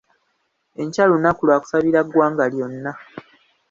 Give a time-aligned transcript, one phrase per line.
[0.81, 2.91] Enkya lunaku lwa kusabira ggwanga lyonna..